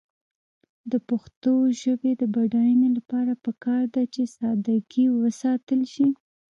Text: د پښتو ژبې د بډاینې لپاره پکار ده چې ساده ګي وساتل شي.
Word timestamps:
د 0.91 0.93
پښتو 1.09 1.53
ژبې 1.81 2.11
د 2.21 2.23
بډاینې 2.33 2.89
لپاره 2.97 3.33
پکار 3.45 3.83
ده 3.95 4.03
چې 4.13 4.21
ساده 4.35 4.75
ګي 4.91 5.05
وساتل 5.21 5.81
شي. 5.93 6.07